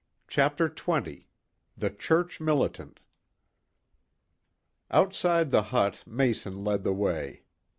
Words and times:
CHAPTER 0.27 0.67
XX 0.67 1.25
THE 1.77 1.91
CHURCH 1.91 2.39
MILITANT 2.41 3.01
Outside 4.89 5.51
the 5.51 5.61
hut 5.61 6.03
Mason 6.07 6.63
led 6.63 6.83
the 6.83 6.91
way. 6.91 7.43